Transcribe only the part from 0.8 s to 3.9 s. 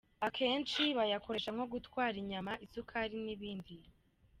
bayakoresha nko gutwara inyama, isukari n’ibindi.